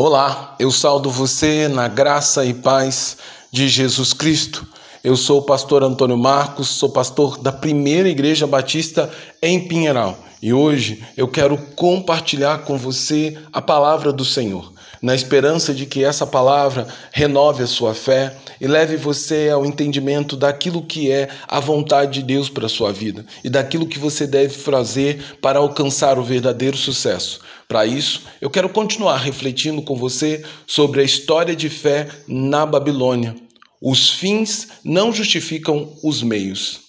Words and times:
Olá, 0.00 0.54
eu 0.60 0.70
saldo 0.70 1.10
você 1.10 1.66
na 1.66 1.88
graça 1.88 2.44
e 2.44 2.54
paz 2.54 3.16
de 3.50 3.68
Jesus 3.68 4.12
Cristo. 4.12 4.64
Eu 5.02 5.16
sou 5.16 5.40
o 5.40 5.42
pastor 5.42 5.82
Antônio 5.82 6.16
Marcos, 6.16 6.68
sou 6.68 6.88
pastor 6.88 7.36
da 7.36 7.50
Primeira 7.50 8.08
Igreja 8.08 8.46
Batista 8.46 9.10
em 9.42 9.66
Pinheiral 9.66 10.16
e 10.40 10.52
hoje 10.52 11.04
eu 11.16 11.26
quero 11.26 11.58
compartilhar 11.74 12.58
com 12.58 12.78
você 12.78 13.36
a 13.52 13.60
palavra 13.60 14.12
do 14.12 14.24
Senhor, 14.24 14.72
na 15.02 15.16
esperança 15.16 15.74
de 15.74 15.84
que 15.84 16.04
essa 16.04 16.24
palavra 16.24 16.86
renove 17.10 17.64
a 17.64 17.66
sua 17.66 17.92
fé 17.92 18.36
e 18.60 18.68
leve 18.68 18.96
você 18.96 19.50
ao 19.50 19.66
entendimento 19.66 20.36
daquilo 20.36 20.80
que 20.80 21.10
é 21.10 21.28
a 21.48 21.58
vontade 21.58 22.20
de 22.20 22.22
Deus 22.22 22.48
para 22.48 22.66
a 22.66 22.68
sua 22.68 22.92
vida 22.92 23.26
e 23.42 23.50
daquilo 23.50 23.88
que 23.88 23.98
você 23.98 24.28
deve 24.28 24.54
fazer 24.54 25.38
para 25.42 25.58
alcançar 25.58 26.20
o 26.20 26.24
verdadeiro 26.24 26.76
sucesso. 26.76 27.40
Para 27.68 27.84
isso, 27.84 28.22
eu 28.40 28.48
quero 28.48 28.70
continuar 28.70 29.18
refletindo 29.18 29.82
com 29.82 29.94
você 29.94 30.42
sobre 30.66 31.02
a 31.02 31.04
história 31.04 31.54
de 31.54 31.68
fé 31.68 32.08
na 32.26 32.64
Babilônia. 32.64 33.36
Os 33.78 34.08
fins 34.08 34.68
não 34.82 35.12
justificam 35.12 35.92
os 36.02 36.22
meios. 36.22 36.80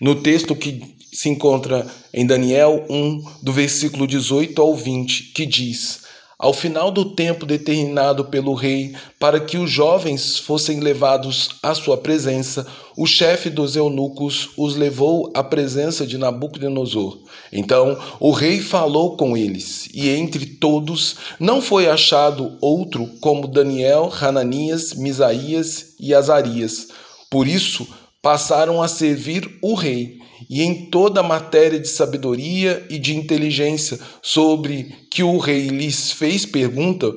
No 0.00 0.14
texto 0.14 0.56
que 0.56 0.96
se 1.12 1.28
encontra 1.28 1.86
em 2.12 2.26
Daniel 2.26 2.86
1, 2.88 3.22
do 3.42 3.52
versículo 3.52 4.06
18 4.06 4.60
ao 4.62 4.74
20, 4.74 5.32
que 5.34 5.44
diz: 5.44 6.03
ao 6.44 6.52
final 6.52 6.90
do 6.90 7.06
tempo 7.06 7.46
determinado 7.46 8.26
pelo 8.26 8.52
rei 8.52 8.94
para 9.18 9.40
que 9.40 9.56
os 9.56 9.70
jovens 9.70 10.38
fossem 10.38 10.78
levados 10.78 11.56
à 11.62 11.74
sua 11.74 11.96
presença, 11.96 12.66
o 12.94 13.06
chefe 13.06 13.48
dos 13.48 13.76
eunucos 13.76 14.50
os 14.54 14.76
levou 14.76 15.32
à 15.32 15.42
presença 15.42 16.06
de 16.06 16.18
Nabucodonosor. 16.18 17.16
Então 17.50 17.98
o 18.20 18.30
rei 18.30 18.60
falou 18.60 19.16
com 19.16 19.34
eles, 19.34 19.88
e 19.94 20.10
entre 20.10 20.44
todos 20.44 21.16
não 21.40 21.62
foi 21.62 21.88
achado 21.88 22.58
outro 22.60 23.08
como 23.22 23.48
Daniel, 23.48 24.12
Hananias, 24.20 24.92
Misaías 24.92 25.94
e 25.98 26.12
Azarias. 26.12 26.88
Por 27.30 27.48
isso 27.48 27.88
passaram 28.24 28.80
a 28.80 28.88
servir 28.88 29.58
o 29.60 29.74
rei 29.74 30.16
e 30.48 30.62
em 30.62 30.86
toda 30.86 31.20
a 31.20 31.22
matéria 31.22 31.78
de 31.78 31.88
sabedoria 31.88 32.82
e 32.88 32.98
de 32.98 33.14
inteligência 33.14 34.00
sobre 34.22 34.96
que 35.10 35.22
o 35.22 35.36
rei 35.36 35.68
lhes 35.68 36.10
fez 36.10 36.46
pergunta, 36.46 37.14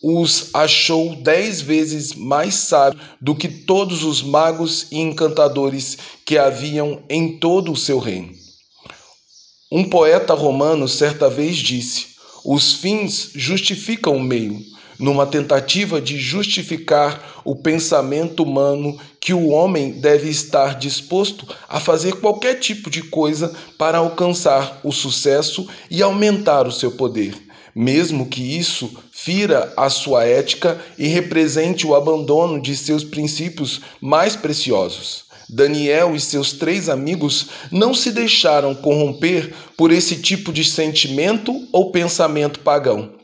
os 0.00 0.50
achou 0.54 1.16
dez 1.16 1.60
vezes 1.60 2.14
mais 2.14 2.54
sábios 2.54 3.02
do 3.20 3.34
que 3.34 3.48
todos 3.48 4.04
os 4.04 4.22
magos 4.22 4.86
e 4.92 5.00
encantadores 5.00 5.98
que 6.24 6.38
haviam 6.38 7.02
em 7.10 7.36
todo 7.40 7.72
o 7.72 7.76
seu 7.76 7.98
reino. 7.98 8.30
Um 9.70 9.90
poeta 9.90 10.32
romano 10.32 10.86
certa 10.86 11.28
vez 11.28 11.56
disse: 11.56 12.06
Os 12.44 12.74
fins 12.74 13.32
justificam 13.34 14.16
o 14.16 14.22
meio 14.22 14.60
numa 15.00 15.26
tentativa 15.26 16.00
de 16.00 16.18
justificar 16.18 17.40
o 17.44 17.56
pensamento 17.56 18.42
humano 18.42 18.96
que 19.18 19.32
o 19.32 19.48
homem 19.48 19.92
deve 19.92 20.28
estar 20.28 20.78
disposto 20.78 21.46
a 21.68 21.80
fazer 21.80 22.16
qualquer 22.16 22.60
tipo 22.60 22.90
de 22.90 23.02
coisa 23.02 23.52
para 23.78 23.98
alcançar 23.98 24.80
o 24.84 24.92
sucesso 24.92 25.66
e 25.90 26.02
aumentar 26.02 26.68
o 26.68 26.72
seu 26.72 26.92
poder, 26.92 27.34
mesmo 27.74 28.26
que 28.26 28.58
isso 28.58 28.90
fira 29.10 29.72
a 29.76 29.88
sua 29.88 30.24
ética 30.24 30.78
e 30.98 31.08
represente 31.08 31.86
o 31.86 31.94
abandono 31.94 32.60
de 32.60 32.76
seus 32.76 33.02
princípios 33.02 33.80
mais 34.00 34.36
preciosos. 34.36 35.24
Daniel 35.48 36.14
e 36.14 36.20
seus 36.20 36.52
três 36.52 36.88
amigos 36.88 37.48
não 37.72 37.92
se 37.92 38.12
deixaram 38.12 38.74
corromper 38.74 39.52
por 39.76 39.90
esse 39.90 40.16
tipo 40.16 40.52
de 40.52 40.64
sentimento 40.64 41.66
ou 41.72 41.90
pensamento 41.90 42.60
pagão. 42.60 43.19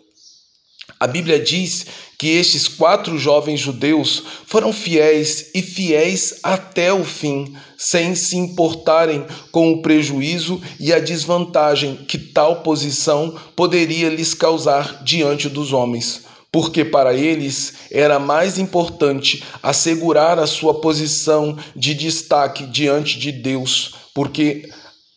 A 0.98 1.06
Bíblia 1.06 1.38
diz 1.38 1.86
que 2.18 2.28
estes 2.28 2.66
quatro 2.66 3.18
jovens 3.18 3.60
judeus 3.60 4.22
foram 4.46 4.72
fiéis 4.72 5.50
e 5.54 5.60
fiéis 5.60 6.40
até 6.42 6.90
o 6.90 7.04
fim, 7.04 7.54
sem 7.76 8.14
se 8.14 8.36
importarem 8.36 9.26
com 9.52 9.72
o 9.72 9.82
prejuízo 9.82 10.60
e 10.80 10.92
a 10.92 10.98
desvantagem 10.98 11.96
que 12.08 12.16
tal 12.16 12.62
posição 12.62 13.38
poderia 13.54 14.08
lhes 14.08 14.32
causar 14.32 15.02
diante 15.04 15.50
dos 15.50 15.74
homens. 15.74 16.22
Porque 16.50 16.82
para 16.82 17.12
eles 17.12 17.74
era 17.90 18.18
mais 18.18 18.58
importante 18.58 19.44
assegurar 19.62 20.38
a 20.38 20.46
sua 20.46 20.80
posição 20.80 21.58
de 21.74 21.92
destaque 21.92 22.64
diante 22.64 23.18
de 23.18 23.30
Deus, 23.30 23.94
porque 24.14 24.66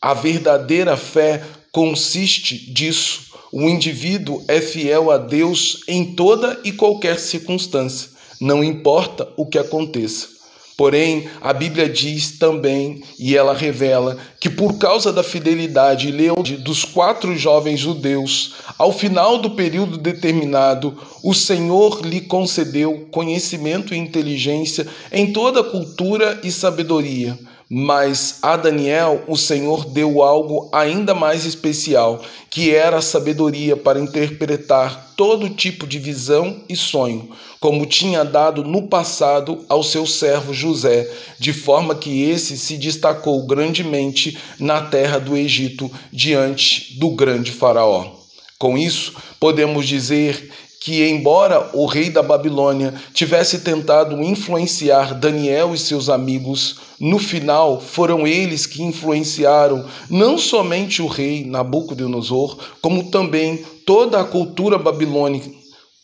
a 0.01 0.13
verdadeira 0.13 0.97
fé 0.97 1.41
consiste 1.71 2.73
disso 2.73 3.28
o 3.51 3.61
indivíduo 3.63 4.43
é 4.47 4.61
fiel 4.61 5.09
a 5.09 5.17
Deus 5.17 5.83
em 5.87 6.13
toda 6.13 6.59
e 6.63 6.71
qualquer 6.71 7.19
circunstância, 7.19 8.09
não 8.39 8.63
importa 8.63 9.27
o 9.35 9.45
que 9.45 9.57
aconteça. 9.57 10.39
Porém, 10.77 11.27
a 11.41 11.51
Bíblia 11.51 11.89
diz 11.89 12.37
também, 12.37 13.03
e 13.19 13.35
ela 13.35 13.53
revela, 13.53 14.17
que 14.39 14.49
por 14.49 14.77
causa 14.77 15.11
da 15.11 15.21
fidelidade 15.21 16.07
e 16.07 16.11
lealdade 16.11 16.55
dos 16.55 16.85
quatro 16.85 17.35
jovens 17.35 17.81
judeus, 17.81 18.53
ao 18.77 18.93
final 18.93 19.39
do 19.39 19.51
período 19.51 19.97
determinado, 19.97 20.97
o 21.21 21.33
Senhor 21.33 21.99
lhe 22.05 22.21
concedeu 22.21 23.09
conhecimento 23.11 23.93
e 23.93 23.97
inteligência 23.97 24.87
em 25.11 25.33
toda 25.33 25.65
cultura 25.65 26.39
e 26.45 26.51
sabedoria 26.51 27.37
mas 27.69 28.39
a 28.41 28.57
Daniel 28.57 29.23
o 29.27 29.37
Senhor 29.37 29.85
deu 29.85 30.23
algo 30.23 30.69
ainda 30.73 31.13
mais 31.13 31.45
especial, 31.45 32.21
que 32.49 32.73
era 32.73 32.97
a 32.97 33.01
sabedoria 33.01 33.77
para 33.77 33.99
interpretar 33.99 35.13
todo 35.15 35.49
tipo 35.49 35.85
de 35.85 35.99
visão 35.99 36.63
e 36.67 36.75
sonho, 36.75 37.29
como 37.59 37.85
tinha 37.85 38.25
dado 38.25 38.63
no 38.63 38.87
passado 38.87 39.65
ao 39.69 39.83
seu 39.83 40.07
servo 40.07 40.51
José, 40.51 41.07
de 41.37 41.53
forma 41.53 41.93
que 41.93 42.23
esse 42.23 42.57
se 42.57 42.75
destacou 42.75 43.45
grandemente 43.45 44.37
na 44.57 44.81
terra 44.81 45.19
do 45.19 45.37
Egito 45.37 45.91
diante 46.11 46.97
do 46.97 47.11
grande 47.11 47.51
Faraó. 47.51 48.19
Com 48.57 48.77
isso, 48.77 49.13
podemos 49.39 49.87
dizer 49.87 50.51
que, 50.79 51.07
embora 51.09 51.69
o 51.73 51.85
rei 51.85 52.09
da 52.09 52.23
Babilônia 52.23 52.93
tivesse 53.13 53.59
tentado 53.59 54.21
influenciar 54.23 55.13
Daniel 55.13 55.73
e 55.73 55.77
seus 55.77 56.09
amigos, 56.09 56.77
no 56.99 57.19
final 57.19 57.81
foram 57.81 58.25
eles 58.25 58.65
que 58.65 58.81
influenciaram 58.81 59.85
não 60.09 60.37
somente 60.37 61.01
o 61.01 61.07
rei 61.07 61.43
Nabucodonosor, 61.45 62.57
como 62.81 63.11
também 63.11 63.57
toda 63.85 64.21
a 64.21 64.23
cultura 64.23 64.77
babilônica 64.77 65.59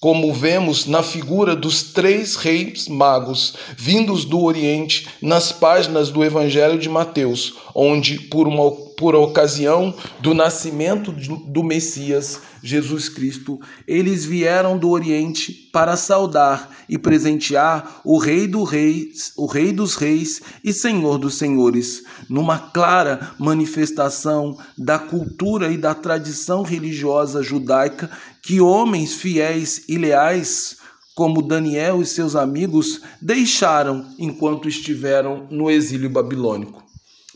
como 0.06 0.31
vemos 0.31 0.86
na 0.86 1.02
figura 1.02 1.56
dos 1.56 1.81
três 1.81 2.36
reis 2.36 2.88
magos 2.88 3.56
vindos 3.75 4.24
do 4.24 4.44
Oriente 4.44 5.07
nas 5.19 5.52
páginas 5.52 6.12
do 6.12 6.24
Evangelho 6.24 6.78
de 6.78 6.88
Mateus, 6.88 7.56
onde, 7.74 8.19
por, 8.19 8.47
uma, 8.47 8.72
por 8.97 9.16
ocasião 9.16 9.94
do 10.19 10.33
nascimento 10.33 11.11
do 11.11 11.63
Messias, 11.63 12.39
Jesus 12.63 13.09
Cristo, 13.09 13.59
eles 13.88 14.25
vieram 14.25 14.78
do 14.78 14.89
Oriente 14.89 15.51
para 15.72 15.97
saudar 15.97 16.72
e 16.88 16.97
presentear 16.97 18.01
o 18.03 18.17
Rei 18.17 18.47
do 18.47 18.63
Reis, 18.63 19.33
o 19.38 19.45
Rei 19.45 19.72
dos 19.72 19.95
Reis 19.95 20.41
e 20.63 20.72
Senhor 20.72 21.17
dos 21.17 21.35
Senhores, 21.35 22.03
numa 22.29 22.57
clara 22.57 23.31
manifestação 23.38 24.57
da 24.78 24.97
cultura 24.97 25.72
e 25.72 25.77
da 25.77 25.94
tradição 25.94 26.63
religiosa 26.63 27.44
judaica 27.44 28.09
que 28.41 28.62
homens 28.62 29.13
fiéis 29.13 29.83
e 29.89 29.97
leais, 29.97 30.77
como 31.16 31.41
Daniel 31.41 32.01
e 32.01 32.06
seus 32.06 32.35
amigos, 32.35 33.01
deixaram 33.22 34.06
enquanto 34.19 34.67
estiveram 34.67 35.47
no 35.50 35.69
exílio 35.69 36.09
babilônico. 36.09 36.84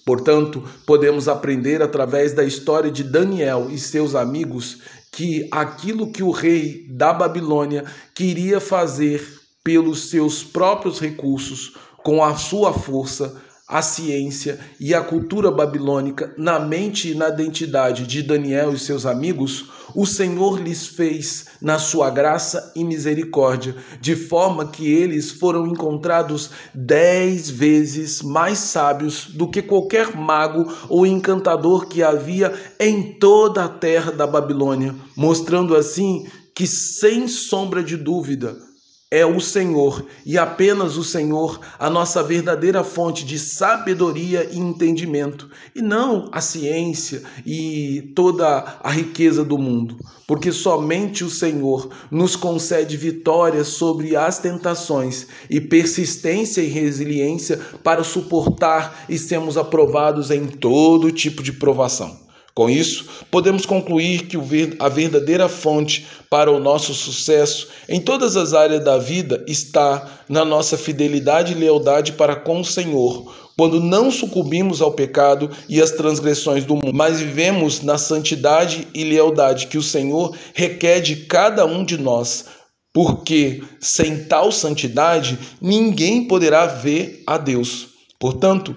Portanto, 0.09 0.63
podemos 0.87 1.27
aprender 1.27 1.83
através 1.83 2.33
da 2.33 2.43
história 2.43 2.89
de 2.89 3.03
Daniel 3.03 3.67
e 3.69 3.77
seus 3.77 4.15
amigos 4.15 4.79
que 5.11 5.47
aquilo 5.51 6.11
que 6.11 6.23
o 6.23 6.31
rei 6.31 6.87
da 6.89 7.13
Babilônia 7.13 7.85
queria 8.15 8.59
fazer 8.59 9.23
pelos 9.63 10.09
seus 10.09 10.43
próprios 10.43 10.99
recursos, 10.99 11.75
com 12.03 12.23
a 12.23 12.35
sua 12.35 12.73
força, 12.73 13.39
a 13.69 13.83
ciência 13.83 14.59
e 14.79 14.95
a 14.95 15.01
cultura 15.01 15.51
babilônica 15.51 16.33
na 16.35 16.59
mente 16.59 17.11
e 17.11 17.15
na 17.15 17.29
identidade 17.29 18.07
de 18.07 18.23
Daniel 18.23 18.73
e 18.73 18.79
seus 18.79 19.05
amigos, 19.05 19.69
o 19.95 20.07
Senhor 20.07 20.59
lhes 20.59 20.87
fez 20.87 21.45
na 21.61 21.77
sua 21.77 22.09
graça 22.09 22.71
e 22.75 22.83
misericórdia, 22.83 23.75
de 24.01 24.15
forma 24.15 24.65
que 24.71 24.91
eles 24.91 25.29
foram 25.29 25.67
encontrados 25.67 26.49
dez 26.73 27.47
vezes 27.47 28.23
mais 28.23 28.57
sábios 28.57 29.27
do 29.27 29.47
que 29.47 29.61
qualquer 29.61 30.15
mago 30.15 30.73
ou 30.89 31.05
encantador 31.05 31.87
que 31.87 32.01
havia 32.01 32.51
em 32.79 33.19
toda 33.19 33.65
a 33.65 33.69
terra 33.69 34.11
da 34.11 34.25
Babilônia, 34.25 34.95
mostrando 35.15 35.75
assim 35.75 36.25
que, 36.55 36.65
sem 36.65 37.27
sombra 37.27 37.83
de 37.83 37.95
dúvida, 37.95 38.68
é 39.11 39.25
o 39.25 39.39
Senhor 39.39 40.05
e 40.23 40.37
apenas 40.37 40.95
o 40.95 41.03
Senhor 41.03 41.59
a 41.79 41.89
nossa 41.89 42.21
verdadeira 42.21 42.83
fonte 42.83 43.25
de 43.25 43.39
sabedoria 43.39 44.47
e 44.51 44.59
entendimento, 44.59 45.49
e 45.75 45.81
não 45.81 46.29
a 46.31 46.39
ciência 46.39 47.23
e 47.43 48.13
toda 48.15 48.77
a 48.83 48.91
riqueza 48.91 49.43
do 49.43 49.57
mundo, 49.57 49.97
porque 50.27 50.51
somente 50.51 51.23
o 51.23 51.29
Senhor 51.29 51.89
nos 52.11 52.35
concede 52.35 52.97
vitória 52.97 53.63
sobre 53.63 54.15
as 54.15 54.37
tentações 54.37 55.25
e 55.49 55.59
persistência 55.59 56.61
e 56.61 56.67
resiliência 56.67 57.59
para 57.83 58.03
suportar 58.03 59.05
e 59.09 59.17
sermos 59.17 59.57
aprovados 59.57 60.29
em 60.29 60.45
todo 60.45 61.11
tipo 61.11 61.41
de 61.41 61.53
provação. 61.53 62.28
Com 62.59 62.69
isso, 62.69 63.05
podemos 63.31 63.65
concluir 63.65 64.27
que 64.27 64.37
a 64.79 64.89
verdadeira 64.89 65.47
fonte 65.47 66.05
para 66.29 66.51
o 66.51 66.59
nosso 66.59 66.93
sucesso 66.93 67.69
em 67.87 68.01
todas 68.01 68.35
as 68.35 68.53
áreas 68.53 68.83
da 68.83 68.97
vida 68.97 69.41
está 69.47 70.05
na 70.27 70.43
nossa 70.43 70.77
fidelidade 70.77 71.53
e 71.53 71.55
lealdade 71.55 72.11
para 72.11 72.35
com 72.35 72.59
o 72.59 72.65
Senhor, 72.65 73.33
quando 73.55 73.79
não 73.79 74.11
sucumbimos 74.11 74.81
ao 74.81 74.91
pecado 74.91 75.49
e 75.69 75.81
às 75.81 75.91
transgressões 75.91 76.65
do 76.65 76.75
mundo, 76.75 76.91
mas 76.93 77.21
vivemos 77.21 77.81
na 77.81 77.97
santidade 77.97 78.89
e 78.93 79.05
lealdade 79.05 79.67
que 79.67 79.77
o 79.77 79.81
Senhor 79.81 80.35
requer 80.53 80.99
de 80.99 81.15
cada 81.27 81.65
um 81.65 81.85
de 81.85 81.97
nós, 81.97 82.43
porque 82.91 83.63
sem 83.79 84.25
tal 84.25 84.51
santidade 84.51 85.39
ninguém 85.61 86.27
poderá 86.27 86.65
ver 86.65 87.23
a 87.25 87.37
Deus. 87.37 87.87
Portanto, 88.19 88.75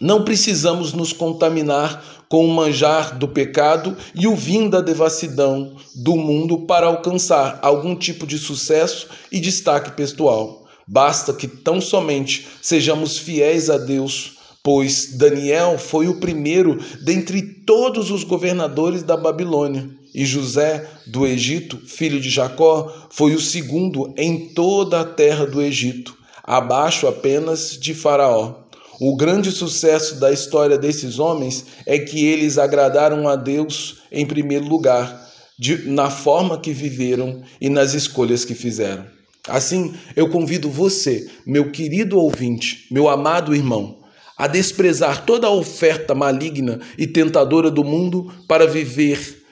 não 0.00 0.24
precisamos 0.24 0.92
nos 0.92 1.12
contaminar 1.12 2.17
com 2.28 2.44
o 2.44 2.54
manjar 2.54 3.18
do 3.18 3.26
pecado 3.26 3.96
e 4.14 4.26
o 4.26 4.36
vinho 4.36 4.68
da 4.70 4.80
devassidão 4.80 5.76
do 5.94 6.16
mundo 6.16 6.66
para 6.66 6.86
alcançar 6.86 7.58
algum 7.62 7.96
tipo 7.96 8.26
de 8.26 8.38
sucesso 8.38 9.08
e 9.32 9.40
destaque 9.40 9.92
pessoal. 9.92 10.66
Basta 10.86 11.32
que 11.32 11.46
tão 11.46 11.80
somente 11.80 12.46
sejamos 12.62 13.18
fiéis 13.18 13.68
a 13.68 13.76
Deus, 13.76 14.38
pois 14.62 15.16
Daniel 15.16 15.78
foi 15.78 16.08
o 16.08 16.20
primeiro 16.20 16.78
dentre 17.02 17.42
todos 17.42 18.10
os 18.10 18.24
governadores 18.24 19.02
da 19.02 19.16
Babilônia, 19.16 19.88
e 20.14 20.24
José 20.24 20.88
do 21.06 21.26
Egito, 21.26 21.78
filho 21.86 22.20
de 22.20 22.30
Jacó, 22.30 22.92
foi 23.10 23.34
o 23.34 23.40
segundo 23.40 24.12
em 24.16 24.48
toda 24.48 25.00
a 25.00 25.04
terra 25.04 25.46
do 25.46 25.60
Egito, 25.60 26.16
abaixo 26.42 27.06
apenas 27.06 27.78
de 27.78 27.94
Faraó. 27.94 28.54
O 29.00 29.14
grande 29.14 29.52
sucesso 29.52 30.18
da 30.18 30.32
história 30.32 30.76
desses 30.76 31.20
homens 31.20 31.64
é 31.86 31.98
que 32.00 32.26
eles 32.26 32.58
agradaram 32.58 33.28
a 33.28 33.36
Deus 33.36 34.02
em 34.10 34.26
primeiro 34.26 34.66
lugar, 34.66 35.28
de, 35.56 35.88
na 35.88 36.10
forma 36.10 36.60
que 36.60 36.72
viveram 36.72 37.42
e 37.60 37.68
nas 37.68 37.94
escolhas 37.94 38.44
que 38.44 38.54
fizeram. 38.54 39.06
Assim, 39.46 39.94
eu 40.16 40.28
convido 40.28 40.68
você, 40.68 41.30
meu 41.46 41.70
querido 41.70 42.18
ouvinte, 42.18 42.86
meu 42.90 43.08
amado 43.08 43.54
irmão, 43.54 43.98
a 44.36 44.48
desprezar 44.48 45.24
toda 45.24 45.46
a 45.46 45.52
oferta 45.52 46.14
maligna 46.14 46.80
e 46.96 47.06
tentadora 47.06 47.70
do 47.70 47.84
mundo 47.84 48.32
para 48.48 48.66
viver 48.66 49.42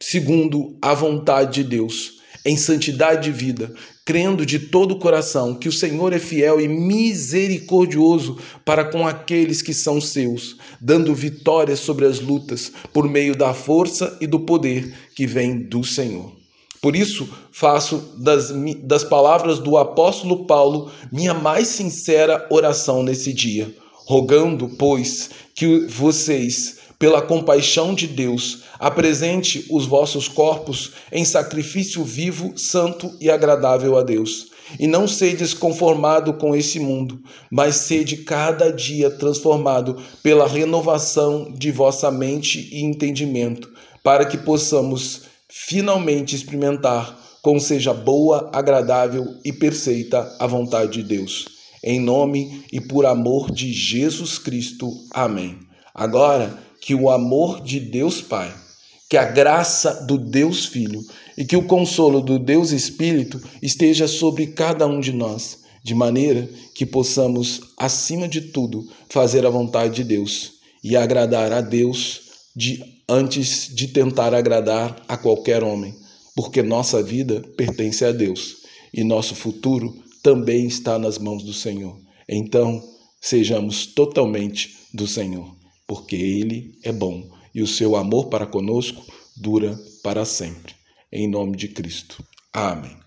segundo 0.00 0.76
a 0.80 0.94
vontade 0.94 1.62
de 1.62 1.68
Deus 1.68 2.21
em 2.44 2.56
santidade 2.56 3.24
de 3.24 3.32
vida, 3.32 3.72
crendo 4.04 4.44
de 4.44 4.58
todo 4.58 4.92
o 4.92 4.98
coração 4.98 5.54
que 5.54 5.68
o 5.68 5.72
Senhor 5.72 6.12
é 6.12 6.18
fiel 6.18 6.60
e 6.60 6.66
misericordioso 6.66 8.38
para 8.64 8.84
com 8.84 9.06
aqueles 9.06 9.62
que 9.62 9.72
são 9.72 10.00
seus, 10.00 10.56
dando 10.80 11.14
vitória 11.14 11.76
sobre 11.76 12.04
as 12.04 12.20
lutas 12.20 12.72
por 12.92 13.08
meio 13.08 13.36
da 13.36 13.54
força 13.54 14.16
e 14.20 14.26
do 14.26 14.40
poder 14.40 14.92
que 15.14 15.26
vem 15.26 15.62
do 15.62 15.84
Senhor. 15.84 16.32
Por 16.80 16.96
isso, 16.96 17.28
faço 17.52 18.16
das, 18.18 18.52
das 18.82 19.04
palavras 19.04 19.60
do 19.60 19.76
apóstolo 19.76 20.46
Paulo 20.46 20.90
minha 21.12 21.32
mais 21.32 21.68
sincera 21.68 22.44
oração 22.50 23.04
nesse 23.04 23.32
dia, 23.32 23.72
rogando, 24.04 24.68
pois, 24.70 25.30
que 25.54 25.86
vocês 25.86 26.81
pela 27.02 27.20
compaixão 27.20 27.92
de 27.92 28.06
Deus, 28.06 28.60
apresente 28.78 29.66
os 29.68 29.86
vossos 29.86 30.28
corpos 30.28 30.92
em 31.10 31.24
sacrifício 31.24 32.04
vivo, 32.04 32.56
santo 32.56 33.12
e 33.20 33.28
agradável 33.28 33.98
a 33.98 34.04
Deus. 34.04 34.52
E 34.78 34.86
não 34.86 35.08
sedes 35.08 35.52
conformado 35.52 36.34
com 36.34 36.54
esse 36.54 36.78
mundo, 36.78 37.20
mas 37.50 37.74
sede 37.74 38.18
cada 38.18 38.70
dia 38.70 39.10
transformado 39.10 40.00
pela 40.22 40.46
renovação 40.46 41.52
de 41.52 41.72
vossa 41.72 42.08
mente 42.08 42.68
e 42.70 42.84
entendimento, 42.84 43.68
para 44.04 44.24
que 44.24 44.38
possamos 44.38 45.22
finalmente 45.50 46.36
experimentar 46.36 47.18
como 47.42 47.58
seja 47.58 47.92
boa, 47.92 48.48
agradável 48.52 49.26
e 49.44 49.52
perfeita 49.52 50.36
a 50.38 50.46
vontade 50.46 50.92
de 50.92 51.02
Deus. 51.02 51.46
Em 51.82 51.98
nome 51.98 52.62
e 52.72 52.80
por 52.80 53.04
amor 53.06 53.50
de 53.50 53.72
Jesus 53.72 54.38
Cristo. 54.38 54.88
Amém. 55.12 55.58
Agora, 55.92 56.70
que 56.82 56.96
o 56.96 57.08
amor 57.08 57.62
de 57.62 57.78
Deus 57.78 58.20
Pai, 58.20 58.52
que 59.08 59.16
a 59.16 59.24
graça 59.24 60.04
do 60.04 60.18
Deus 60.18 60.66
Filho 60.66 61.00
e 61.38 61.44
que 61.44 61.56
o 61.56 61.64
consolo 61.64 62.20
do 62.20 62.40
Deus 62.40 62.72
Espírito 62.72 63.40
esteja 63.62 64.08
sobre 64.08 64.48
cada 64.48 64.84
um 64.86 64.98
de 64.98 65.12
nós, 65.12 65.60
de 65.84 65.94
maneira 65.94 66.48
que 66.74 66.84
possamos, 66.84 67.60
acima 67.78 68.26
de 68.26 68.40
tudo, 68.40 68.84
fazer 69.08 69.46
a 69.46 69.50
vontade 69.50 69.94
de 69.94 70.04
Deus 70.04 70.54
e 70.82 70.96
agradar 70.96 71.52
a 71.52 71.60
Deus 71.60 72.22
de, 72.54 72.82
antes 73.08 73.72
de 73.72 73.86
tentar 73.86 74.34
agradar 74.34 75.04
a 75.06 75.16
qualquer 75.16 75.62
homem, 75.62 75.94
porque 76.34 76.62
nossa 76.62 77.00
vida 77.00 77.42
pertence 77.56 78.04
a 78.04 78.10
Deus 78.10 78.56
e 78.92 79.04
nosso 79.04 79.36
futuro 79.36 79.94
também 80.20 80.66
está 80.66 80.98
nas 80.98 81.16
mãos 81.16 81.44
do 81.44 81.52
Senhor. 81.52 81.96
Então, 82.28 82.82
sejamos 83.20 83.86
totalmente 83.86 84.76
do 84.92 85.06
Senhor 85.06 85.61
porque 85.92 86.16
Ele 86.16 86.78
é 86.82 86.90
bom 86.90 87.30
e 87.54 87.60
o 87.60 87.66
seu 87.66 87.96
amor 87.96 88.28
para 88.28 88.46
conosco 88.46 89.04
dura 89.36 89.78
para 90.02 90.24
sempre. 90.24 90.74
Em 91.12 91.28
nome 91.28 91.54
de 91.54 91.68
Cristo. 91.68 92.24
Amém. 92.50 93.02